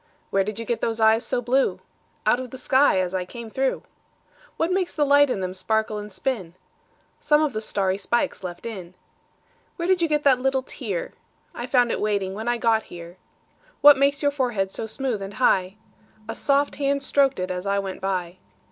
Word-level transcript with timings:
Where 0.31 0.43
did 0.43 0.57
you 0.57 0.65
get 0.65 0.81
those 0.81 0.99
eyes 0.99 1.23
so 1.23 1.43
blue? 1.43 1.79
Out 2.25 2.39
of 2.39 2.49
the 2.49 2.57
sky 2.57 2.99
as 2.99 3.13
I 3.13 3.23
came 3.23 3.51
through. 3.51 3.83
What 4.57 4.71
makes 4.73 4.95
the 4.95 5.05
light 5.05 5.29
in 5.29 5.41
them 5.41 5.53
sparkle 5.53 5.99
and 5.99 6.11
spin? 6.11 6.55
Some 7.19 7.39
of 7.43 7.53
the 7.53 7.61
starry 7.61 7.99
spikes 7.99 8.43
left 8.43 8.65
in. 8.65 8.95
Where 9.75 9.87
did 9.87 10.01
you 10.01 10.07
get 10.07 10.23
that 10.23 10.39
little 10.41 10.63
tear?I 10.63 11.67
found 11.67 11.91
it 11.91 12.01
waiting 12.01 12.33
when 12.33 12.47
I 12.47 12.57
got 12.57 12.81
here. 12.89 13.17
What 13.81 13.95
makes 13.95 14.23
your 14.23 14.31
forehead 14.31 14.71
so 14.71 14.87
smooth 14.87 15.21
and 15.21 15.35
high?A 15.35 16.33
soft 16.33 16.77
hand 16.77 17.03
strok'd 17.03 17.39
it 17.39 17.51
as 17.51 17.67
I 17.67 17.77
went 17.77 18.01
by. 18.01 18.37